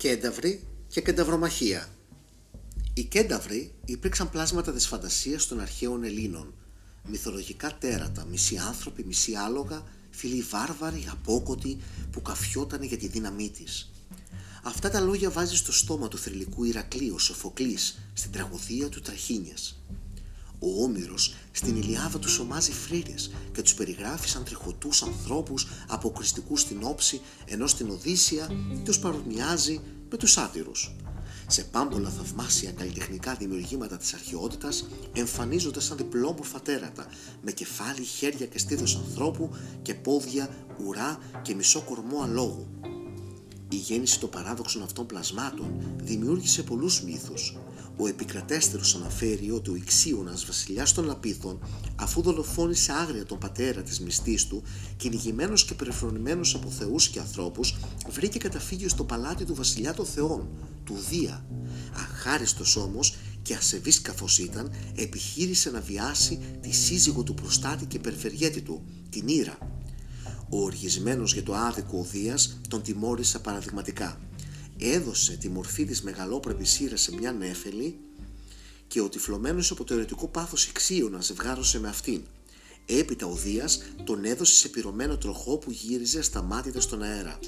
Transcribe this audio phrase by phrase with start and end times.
[0.00, 1.88] Κένταυροι και κενταυρομαχία.
[2.94, 6.54] Οι κένταυροι υπήρξαν πλάσματα της φαντασίας των αρχαίων Ελλήνων.
[7.08, 11.78] Μυθολογικά τέρατα, μισή άνθρωποι, μισή άλογα, φίλοι βάρβαροι, απόκοτοι
[12.10, 13.90] που καφιότανε για τη δύναμή της.
[14.62, 19.80] Αυτά τα λόγια βάζει στο στόμα του θρηλυκού Ηρακλείου Σοφοκλής στην τραγωδία του Τραχίνιας.
[20.62, 26.78] Ο Όμηρος στην Ηλιάδα του ομάζει φρύρες και τους περιγράφει σαν τριχωτούς ανθρώπους αποκριστικούς στην
[26.82, 28.50] όψη ενώ στην Οδύσσια
[28.84, 30.94] τους παρομοιάζει με τους άτυρους.
[31.46, 37.06] Σε πάμπολα θαυμάσια καλλιτεχνικά δημιουργήματα της αρχαιότητας εμφανίζονται σαν διπλόμορφα τέρατα
[37.42, 39.50] με κεφάλι, χέρια και στήθος ανθρώπου
[39.82, 40.48] και πόδια,
[40.84, 42.66] ουρά και μισό κορμό αλόγου.
[43.68, 47.56] Η γέννηση των παράδοξων αυτών πλασμάτων δημιούργησε πολλούς μύθους.
[48.02, 51.58] Ο επικρατέστερος αναφέρει ότι ο Ιξίωνας βασιλιάς των Λαπίθων
[51.96, 54.62] αφού δολοφόνησε άγρια τον πατέρα της μυστής του
[54.96, 57.76] κυνηγημένος και περιφρονημένος από θεούς και ανθρώπους
[58.08, 60.48] βρήκε καταφύγιο στο παλάτι του βασιλιά των θεών,
[60.84, 61.44] του Δία.
[61.94, 68.60] Αχάριστος όμως και ασεβής καθώς ήταν επιχείρησε να βιάσει τη σύζυγο του προστάτη και περιφερειέτη
[68.60, 69.58] του, την Ήρα
[70.52, 74.20] ο οργισμένος για το άδικο ο Δίας τον τιμώρησε παραδειγματικά.
[74.82, 77.98] Έδωσε τη μορφή της μεγαλόπρεπης σύρας σε μια νέφελη
[78.86, 82.22] και ο τυφλωμένος από το ερωτικό πάθος Ιξίωνα ζευγάρωσε με αυτήν.
[82.86, 87.38] Έπειτα ο Δίας τον έδωσε σε πυρωμένο τροχό που γύριζε στα μάτια στον αέρα.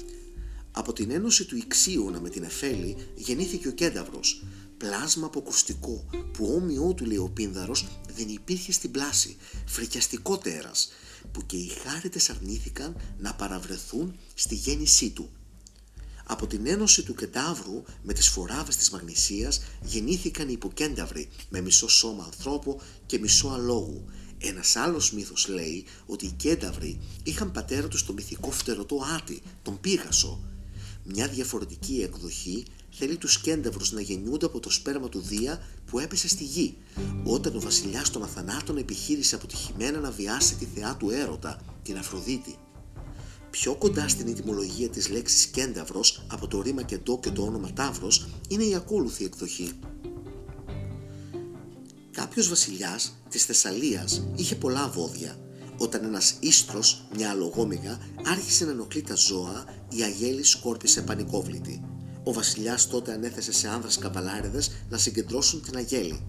[0.71, 4.45] Από την ένωση του Ιξίωνα με την Εφέλη γεννήθηκε ο Κένταυρος,
[4.77, 10.91] πλάσμα αποκρουστικό που όμοιό του λέει ο Πίνδαρος δεν υπήρχε στην πλάση, φρικιαστικό τέρας,
[11.31, 15.29] που και οι χάριτες αρνήθηκαν να παραβρεθούν στη γέννησή του.
[16.25, 21.89] Από την ένωση του κεντάβρου με τις φοράβες της Μαγνησίας γεννήθηκαν οι υποκένταυροι με μισό
[21.89, 24.05] σώμα ανθρώπου και μισό αλόγου.
[24.37, 29.79] Ένας άλλος μύθος λέει ότι οι κένταυροι είχαν πατέρα τους το μυθικό φτερωτό Άτη, τον
[29.79, 30.43] Πίγασο.
[31.03, 36.27] Μια διαφορετική εκδοχή θέλει τους κένταυρους να γεννιούνται από το σπέρμα του Δία που έπεσε
[36.27, 36.77] στη γη,
[37.23, 42.57] όταν ο βασιλιάς των Αθανάτων επιχείρησε αποτυχημένα να βιάσει τη θεά του έρωτα, την Αφροδίτη.
[43.53, 48.27] Πιο κοντά στην ετυμολογία της λέξης κένταυρος από το ρήμα κεντό και το όνομα τάβρος
[48.47, 49.71] είναι η ακόλουθη εκδοχή.
[52.11, 55.37] Κάποιος βασιλιάς της Θεσσαλίας είχε πολλά βόδια.
[55.77, 61.83] Όταν ένας ίστρος, μια αλογόμηγα, άρχισε να ενοχλεί τα ζώα, η αγέλη σκόρπισε πανικόβλητη.
[62.23, 66.25] Ο βασιλιάς τότε ανέθεσε σε άνδρες καβαλάριδες να συγκεντρώσουν την αγέλη.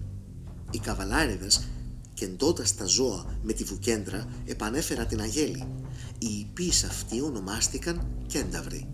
[0.71, 1.67] Οι καβαλάριδες,
[2.15, 5.67] κεντώντας τα ζώα με τη βουκέντρα, επανέφεραν την αγέλη.
[6.17, 8.87] Οι υπείς αυτοί ονομάστηκαν κένταυροι.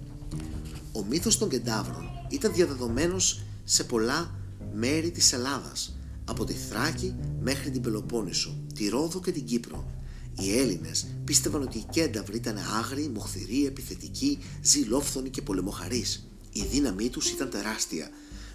[0.91, 4.35] Ο μύθος των κεντάβρων ήταν διαδεδομένος σε πολλά
[4.73, 5.95] μέρη της Ελλάδας,
[6.25, 9.85] από τη Θράκη μέχρι την Πελοπόννησο, τη Ρόδο και την Κύπρο.
[10.39, 16.27] Οι Έλληνες πίστευαν ότι οι κένταυροι ήταν άγριοι, μοχθηροί, επιθετικοί, ζηλόφθονοι και πολεμοχαρείς.
[16.53, 18.09] Η δύναμή τους ήταν τεράστια.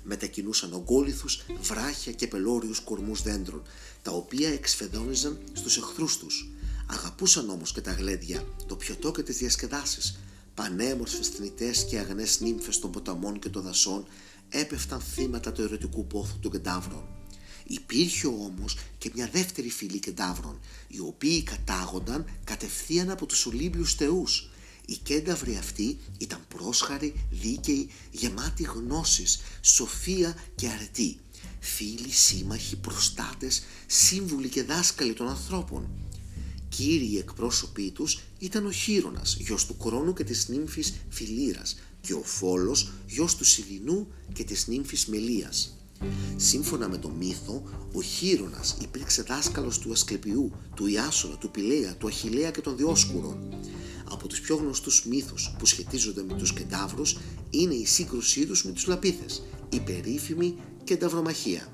[0.08, 3.62] Μετακινούσαν ογκόληθους, βράχια και πελώριους κορμούς δέντρων,
[4.02, 6.50] τα οποία εξφεδόνιζαν στους εχθρούς τους.
[6.86, 10.18] Αγαπούσαν όμως και τα γλέντια, το πιωτό και τις διασκεδάσεις.
[10.54, 14.06] Πανέμορφες θνητές και αγνές νύμφες των ποταμών και των δασών
[14.48, 17.04] έπεφταν θύματα του ερωτικού πόθου των κεντάβρων.
[17.66, 24.50] Υπήρχε όμως και μια δεύτερη φυλή κεντάβρων, οι οποίοι κατάγονταν κατευθείαν από τους Ολύμπιους θεούς,
[24.86, 31.18] οι κένταυροι αυτοί ήταν πρόσχαροι, δίκαιοι, γεμάτοι γνώσεις, σοφία και αρετή.
[31.60, 35.88] Φίλοι, σύμμαχοι, προστάτες, σύμβουλοι και δάσκαλοι των ανθρώπων.
[36.68, 42.22] Κύριοι εκπρόσωποι τους ήταν ο Χίρονας, γιος του Κρόνου και της νύμφης Φιλήρας και ο
[42.24, 45.76] Φόλος, γιος του Σιλινού και της νύμφης Μελίας.
[46.36, 52.06] Σύμφωνα με το μύθο, ο Χίρονας υπήρξε δάσκαλος του Ασκληπιού, του Ιάσονα, του Πηλέα, του
[52.06, 53.54] Αχιλέα και των Διόσκουρων.
[54.10, 57.18] Από τους πιο γνωστούς μύθους που σχετίζονται με τους κεντάβρους
[57.50, 61.68] είναι η σύγκρουσή τους με τους Λαπίθες, η περίφημη κενταυρομαχία.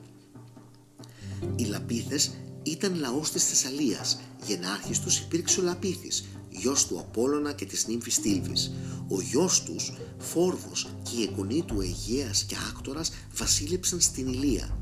[1.57, 2.31] Οι Λαπίθες
[2.63, 8.21] ήταν λαός της Θεσσαλίας, γενάρχης τους υπήρξε ο Λαπίθης, γιος του Απόλλωνα και της νύμφης
[8.21, 8.73] Τίλβης.
[9.09, 14.79] Ο γιος τους, Φόρβος και η εγγονή του Αιγαίας και Άκτορας βασίλεψαν στην Ηλία.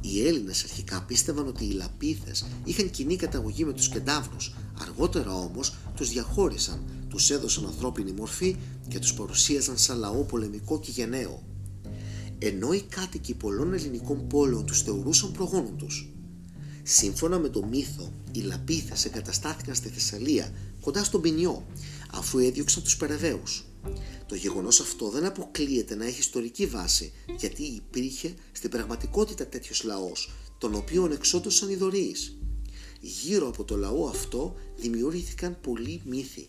[0.00, 5.74] Οι Έλληνες αρχικά πίστευαν ότι οι Λαπίθες είχαν κοινή καταγωγή με τους Κεντάβρους, αργότερα όμως
[5.96, 6.84] τους διαχώρισαν,
[7.14, 8.56] τους έδωσαν ανθρώπινη μορφή
[8.88, 11.42] και τους παρουσίαζαν σαν λαό πολεμικό και γενναίο.
[12.38, 16.08] Ενώ οι κάτοικοι πολλών ελληνικών πόλεων τους θεωρούσαν προγόνων τους.
[16.82, 21.66] Σύμφωνα με το μύθο, οι Λαπίθες εγκαταστάθηκαν στη Θεσσαλία κοντά στον Ποινιό,
[22.12, 23.64] αφού έδιωξαν τους Περεβαίους.
[24.26, 30.30] Το γεγονός αυτό δεν αποκλείεται να έχει ιστορική βάση, γιατί υπήρχε στην πραγματικότητα τέτοιος λαός,
[30.58, 32.36] τον οποίο εξόντωσαν οι δωρείς.
[33.06, 36.48] Γύρω από το λαό αυτό δημιουργήθηκαν πολλοί μύθοι.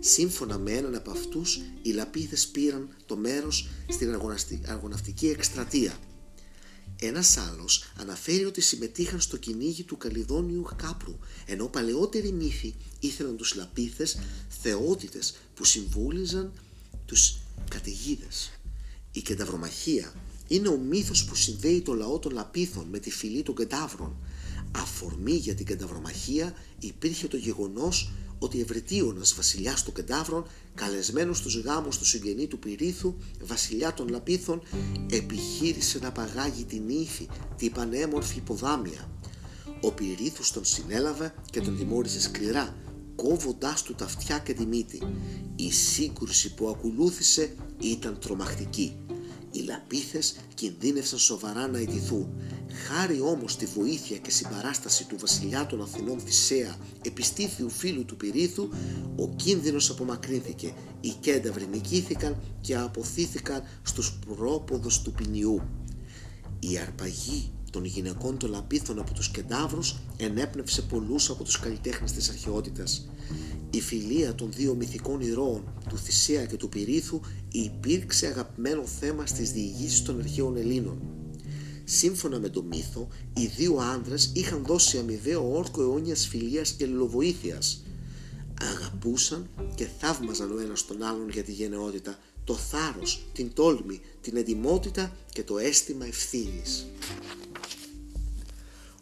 [0.00, 4.20] Σύμφωνα με έναν από αυτούς, οι Λαπίδες πήραν το μέρος στην
[4.66, 5.98] αργοναυτική εκστρατεία.
[7.00, 13.54] Ένας άλλος αναφέρει ότι συμμετείχαν στο κυνήγι του Καλιδόνιου Κάπρου, ενώ παλαιότεροι μύθοι ήθελαν τους
[13.54, 16.52] Λαπίθες θεότητες που συμβούλιζαν
[17.06, 17.38] τους
[17.70, 18.50] καταιγίδες.
[19.12, 20.14] Η κενταυρομαχία
[20.48, 24.16] είναι ο μύθος που συνδέει το λαό των Λαπίθων με τη φυλή των κεντάβρων.
[24.76, 31.98] Αφορμή για την κενταυρομαχία υπήρχε το γεγονός ότι Ευρετίωνας βασιλιάς των Κεντάβρων, καλεσμένος στους γάμους
[31.98, 34.62] του συγγενή του Πυρίθου, βασιλιά των Λαπίθων,
[35.10, 39.10] επιχείρησε να παγάγει την ύφη, την πανέμορφη υποδάμια.
[39.80, 42.76] Ο Πυρίθους τον συνέλαβε και τον τιμώρησε σκληρά,
[43.16, 45.02] κόβοντάς του τα αυτιά και τη μύτη.
[45.56, 48.96] Η σύγκρουση που ακολούθησε ήταν τρομακτική.
[49.56, 52.28] Οι Λαπίθες κινδύνευσαν σοβαρά να ιτηθούν.
[52.86, 58.68] Χάρη όμως στη βοήθεια και συμπαράσταση του βασιλιά των Αθηνών Θησέα, επιστήθιου φίλου του Πυρίθου,
[59.16, 60.72] ο κίνδυνος απομακρύνθηκε.
[61.00, 65.62] Οι κένταυροι νικήθηκαν και αποθήθηκαν στους πρόποδους του ποινιού.
[66.58, 72.28] Η αρπαγή των γυναικών των Λαπίθων από τους Κεντάβρους ενέπνευσε πολλούς από τους καλλιτέχνες της
[72.28, 73.08] αρχαιότητας.
[73.76, 77.20] Η φιλία των δύο μυθικών ηρώων, του Θησέα και του Πυρίθου,
[77.52, 81.02] υπήρξε αγαπημένο θέμα στις διηγήσεις των αρχαίων Ελλήνων.
[81.84, 87.84] Σύμφωνα με τον μύθο, οι δύο άντρες είχαν δώσει αμοιβαίο όρκο αιώνιας φιλίας και αλληλοβοήθειας.
[88.60, 94.36] Αγαπούσαν και θαύμαζαν ο ένας τον άλλον για τη γενναιότητα, το θάρρος, την τόλμη, την
[94.36, 96.86] εντιμότητα και το αίσθημα ευθύνης.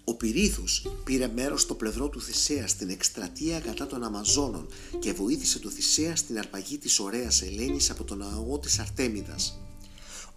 [0.06, 4.68] Ο Πυρίθους πήρε μέρος στο πλευρό του Θησέα στην εκστρατεία κατά των Αμαζόνων
[4.98, 9.60] και βοήθησε τον Θησέα στην αρπαγή της ωραίας Ελένης από τον ναό της Αρτέμιδας.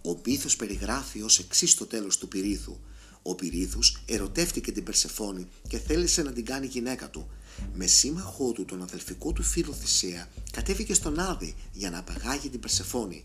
[0.02, 2.76] Ο πίθος περιγράφει ως εξής το τέλος του Πυρίθου.
[3.22, 7.28] Ο Πυρίθους ερωτεύτηκε την Περσεφόνη και θέλησε να την κάνει γυναίκα του.
[7.74, 12.60] Με σύμμαχό του τον αδελφικό του φίλο Θησέα κατέβηκε στον Άδη για να απαγάγει την
[12.60, 13.24] Περσεφόνη.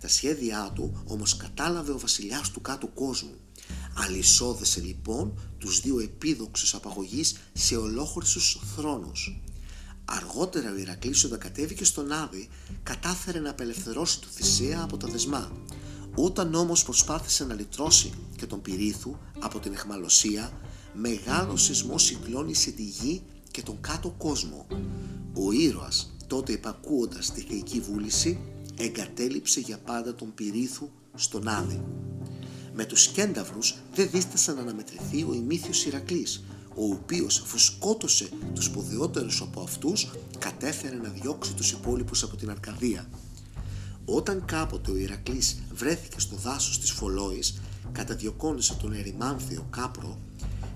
[0.00, 3.34] Τα σχέδιά του όμως κατάλαβε ο βασιλιάς του κάτω κόσμου.
[3.94, 9.40] Αλυσόδεσε λοιπόν τους δύο επίδοξους απαγωγείς σε ολόχωρησους θρόνους.
[10.04, 12.48] Αργότερα ο Ηρακλής όταν κατέβηκε στον Άδη
[12.82, 15.52] κατάφερε να απελευθερώσει το Θησέα από τα δεσμά.
[16.14, 20.60] Όταν όμως προσπάθησε να λυτρώσει και τον Πυρίθου από την εχμαλωσία,
[20.94, 24.66] μεγάλο σεισμό συγκλώνησε τη γη και τον κάτω κόσμο.
[25.34, 28.38] Ο ήρωας τότε υπακούοντας τη θεϊκή βούληση
[28.76, 31.84] εγκατέλειψε για πάντα τον Πυρίθου στον Άδη.
[32.76, 36.44] Με τους κένταυρους δεν δίστασαν να αναμετρηθεί ο ημίθιος Ηρακλής,
[36.74, 42.50] ο οποίος αφού σκότωσε τους σπουδαιότερους από αυτούς, κατέφερε να διώξει τους υπόλοιπους από την
[42.50, 43.08] Αρκαδία.
[44.04, 47.60] Όταν κάποτε ο Ηρακλής βρέθηκε στο δάσος της Φολόης,
[47.92, 50.18] καταδιωκόνησε τον ερημάνθιο Κάπρο,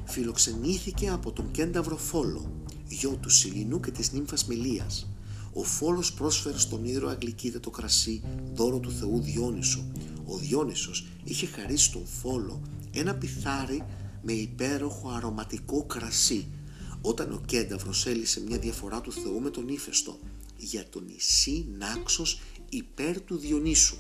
[0.04, 2.50] φιλοξενήθηκε από τον κένταυρο Φόλο,
[2.88, 5.08] γιο του Σιλινού και της νύμφας Μελίας.
[5.52, 8.22] Ο Φόλος πρόσφερε στον ήρωα Αγγλικίδα το κρασί,
[8.54, 9.84] δώρο του θεού Διόνυσου.
[10.26, 13.84] Ο Διόνυσος είχε χαρίσει στον Φόλο ένα πιθάρι
[14.22, 16.48] με υπέροχο αρωματικό κρασί,
[17.00, 20.18] όταν ο Κένταυρος έλυσε μια διαφορά του Θεού με τον ύφεστο
[20.56, 23.96] για το νησί Νάξος υπέρ του Διονύσου.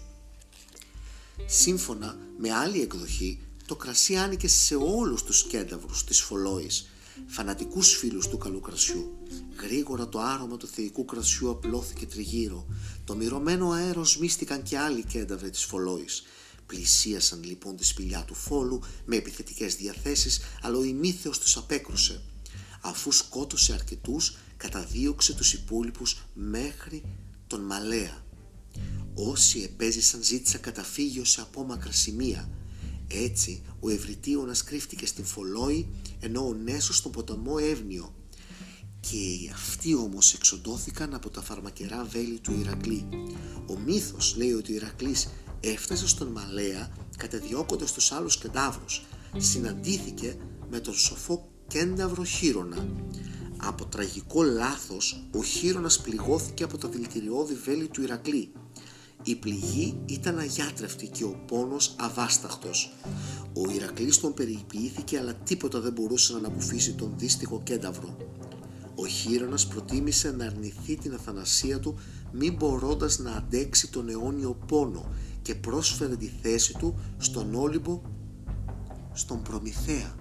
[1.46, 6.88] Σύμφωνα με άλλη εκδοχή, το κρασί άνοικε σε όλους τους κένταυρους της Φολόης,
[7.26, 9.18] φανατικούς φίλους του καλού κρασιού.
[9.62, 12.66] Γρήγορα το άρωμα του θεϊκού κρασιού απλώθηκε τριγύρω.
[13.04, 16.22] Το μυρωμένο αέρος μίστηκαν και άλλοι κένταυροι της Φολόης.
[16.68, 22.22] Πλησίασαν λοιπόν τη σπηλιά του φόλου με επιθετικές διαθέσεις, αλλά ο ημίθεος τους απέκρουσε.
[22.80, 27.02] Αφού σκότωσε αρκετούς, καταδίωξε τους υπόλοιπους μέχρι
[27.46, 28.24] τον Μαλέα.
[29.14, 32.50] Όσοι επέζησαν ζήτησαν καταφύγιο σε απόμακρα σημεία.
[33.08, 35.88] Έτσι, ο Ευρυτίωνας κρύφτηκε στην Φολόη,
[36.20, 38.14] ενώ ο Νέσος στον ποταμό Εύνιο.
[39.00, 43.08] Και αυτοί όμως εξοντώθηκαν από τα φαρμακερά βέλη του Ηρακλή.
[43.66, 45.28] Ο μύθος λέει ότι ο Ηρακλής
[45.60, 49.04] έφτασε στον Μαλέα κατεδιώκοντας τους άλλους κεντάβρους.
[49.36, 50.36] Συναντήθηκε
[50.70, 52.88] με τον σοφό κένταυρο Χείρονα.
[53.56, 58.52] Από τραγικό λάθος, ο Χείρονας πληγώθηκε από τα δηλητηριώδη βέλη του Ηρακλή.
[59.22, 62.92] Η πληγή ήταν αγιάτρευτη και ο πόνος αβάσταχτος.
[63.52, 68.16] Ο Ηρακλής τον περιποιήθηκε αλλά τίποτα δεν μπορούσε να αναποφύσει τον δύστιχο κένταυρο.
[68.94, 71.98] Ο Χείρονας προτίμησε να αρνηθεί την αθανασία του
[72.32, 75.12] μη μπορώντας να αντέξει τον αιώνιο πόνο
[75.48, 78.02] και πρόσφερε τη θέση του στον Όλυμπο
[79.12, 80.14] στον Προμηθέα.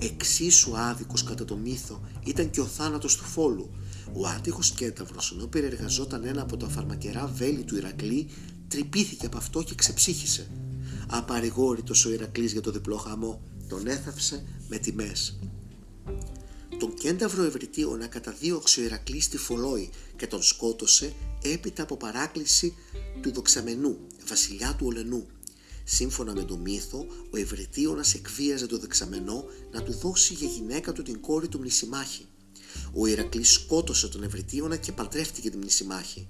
[0.00, 3.70] Εξίσου άδικος κατά το μύθο ήταν και ο θάνατος του Φόλου.
[4.12, 8.28] Ο άτυχος Κένταυρος, ενώ περιεργαζόταν ένα από τα φαρμακερά βέλη του Ηρακλή,
[8.68, 10.50] τρυπήθηκε από αυτό και ξεψύχησε.
[11.10, 15.38] Απαρηγόρητος ο Ηρακλής για το διπλό χαμό, τον έθαψε με τιμές.
[16.78, 21.12] Τον κένταυρο ευρυτίωνα καταδίωξε ο Ηρακλής στη Φολόη και τον σκότωσε
[21.42, 22.74] έπειτα από παράκληση
[23.20, 25.26] του δοξαμενού, βασιλιά του Ολενού.
[25.84, 31.02] Σύμφωνα με το μύθο, ο Ευρετίωνας εκβίαζε το δεξαμενό να του δώσει για γυναίκα του
[31.02, 32.26] την κόρη του Μνησιμάχη.
[32.92, 36.28] Ο Ηρακλής σκότωσε τον Ευρετίωνα και παντρεύτηκε τη Μνησιμάχη.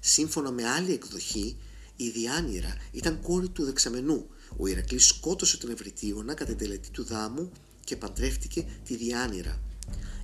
[0.00, 1.56] Σύμφωνα με άλλη εκδοχή,
[1.96, 4.26] η Διάνυρα ήταν κόρη του δεξαμενού.
[4.56, 7.50] Ο Ηρακλής σκότωσε τον Ευρετίωνα κατά τελετή του δάμου
[7.84, 9.60] και παντρεύτηκε τη Διάνυρα.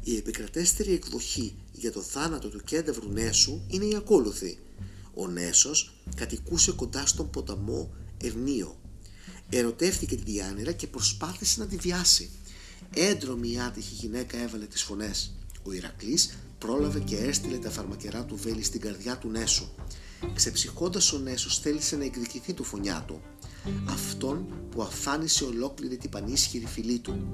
[0.08, 4.58] Η επικρατέστερη εκδοχή για το θάνατο του κέντευρου Νέσου είναι η ακόλουθη.
[5.14, 8.76] Ο Νέσος κατοικούσε κοντά στον ποταμό Ευνίο.
[9.48, 12.30] Ερωτεύτηκε τη Διάνυρα και προσπάθησε να τη βιάσει.
[12.94, 15.34] Έντρομη η άτυχη γυναίκα έβαλε τις φωνές.
[15.62, 19.68] Ο Ηρακλής πρόλαβε και έστειλε τα φαρμακερά του βέλη στην καρδιά του Νέσου.
[20.34, 23.20] Ξεψυχώντας ο Νέσος θέλησε να εκδικηθεί του φωνιά του,
[23.88, 27.26] αυτόν που αφάνισε ολόκληρη την πανίσχυρη φυλή του.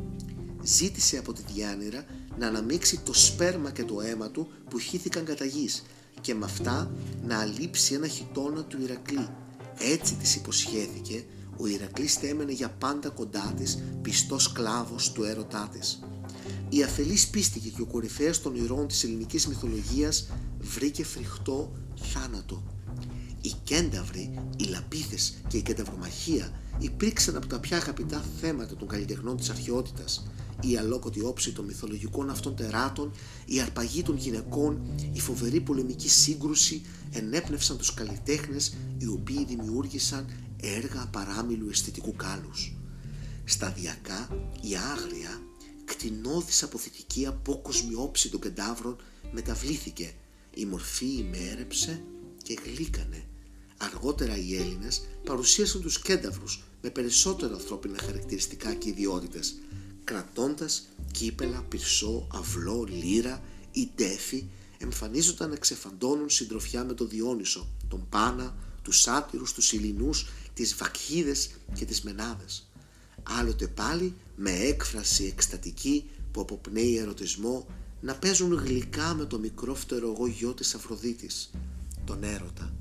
[0.64, 2.04] Ζήτησε από τη Διάνυρα
[2.38, 5.82] να αναμίξει το σπέρμα και το αίμα του που χύθηκαν κατά γης
[6.20, 6.90] και με αυτά
[7.26, 9.28] να αλείψει ένα χιτόνα του Ηρακλή.
[9.78, 11.24] Έτσι της υποσχέθηκε,
[11.56, 16.02] ο Ηρακλής έμενε για πάντα κοντά της, πιστός σκλάβος του έρωτά της.
[16.68, 20.28] Η αφελής πίστηκε και ο κορυφαίος των ηρώων της ελληνικής μυθολογίας
[20.60, 21.72] βρήκε φρικτό
[22.12, 22.62] θάνατο.
[23.40, 29.36] Οι κένταυροι, οι λαπίθες και η κενταυρομαχία υπήρξαν από τα πιο αγαπητά θέματα των καλλιτεχνών
[29.36, 30.26] της αρχαιότητας.
[30.60, 33.12] Η αλόκοτη όψη των μυθολογικών αυτών τεράτων,
[33.46, 34.80] η αρπαγή των γυναικών,
[35.12, 36.82] η φοβερή πολεμική σύγκρουση
[37.12, 40.26] ενέπνευσαν τους καλλιτέχνες οι οποίοι δημιούργησαν
[40.60, 42.76] έργα παράμιλου αισθητικού κάλους.
[43.44, 44.28] Σταδιακά
[44.60, 45.42] η άγρια,
[45.84, 48.96] κτηνώδης αποθητική απόκοσμη όψη των κεντάβρων
[49.32, 50.12] μεταβλήθηκε.
[50.54, 52.02] Η μορφή ημέρεψε
[52.42, 53.24] και γλύκανε
[53.76, 59.54] Αργότερα οι Έλληνες παρουσίασαν τους κένταυρους με περισσότερα ανθρώπινα χαρακτηριστικά και ιδιότητες,
[60.04, 63.42] κρατώντας κύπελα, πυρσό, αυλό, λύρα
[63.72, 64.44] ή τέφη,
[64.78, 71.50] εμφανίζονταν να ξεφαντώνουν συντροφιά με τον Διόνυσο, τον Πάνα, τους σάτυρους, τους Ηλινούς, τις Βακχίδες
[71.74, 72.68] και τις Μενάδες.
[73.22, 77.66] Άλλοτε πάλι με έκφραση εκστατική που αποπνέει ερωτισμό
[78.00, 81.50] να παίζουν γλυκά με το μικρό φτερογό γιο της Αφροδίτης,
[82.04, 82.72] τον έρωτα.